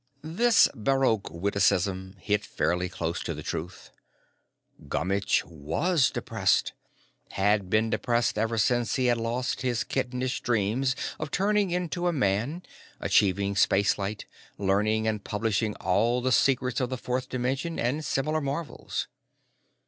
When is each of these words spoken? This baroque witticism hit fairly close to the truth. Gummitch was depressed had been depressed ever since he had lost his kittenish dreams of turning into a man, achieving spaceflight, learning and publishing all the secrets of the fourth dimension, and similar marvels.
This 0.23 0.67
baroque 0.73 1.29
witticism 1.29 2.15
hit 2.17 2.43
fairly 2.43 2.89
close 2.89 3.21
to 3.21 3.35
the 3.35 3.43
truth. 3.43 3.91
Gummitch 4.87 5.45
was 5.45 6.09
depressed 6.09 6.73
had 7.33 7.69
been 7.69 7.91
depressed 7.91 8.35
ever 8.35 8.57
since 8.57 8.95
he 8.95 9.05
had 9.05 9.19
lost 9.19 9.61
his 9.61 9.83
kittenish 9.83 10.41
dreams 10.41 10.95
of 11.19 11.29
turning 11.29 11.69
into 11.69 12.07
a 12.07 12.13
man, 12.13 12.63
achieving 12.99 13.53
spaceflight, 13.53 14.25
learning 14.57 15.07
and 15.07 15.23
publishing 15.23 15.75
all 15.75 16.19
the 16.19 16.31
secrets 16.31 16.79
of 16.79 16.89
the 16.89 16.97
fourth 16.97 17.29
dimension, 17.29 17.77
and 17.77 18.03
similar 18.03 18.41
marvels. 18.41 19.07